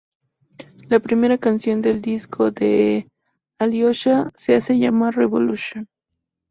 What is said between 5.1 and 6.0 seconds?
"Revolution".